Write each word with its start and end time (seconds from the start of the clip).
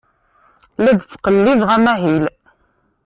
La 0.83 0.91
d-ttqellibeɣ 0.97 1.69
amahil. 1.77 2.23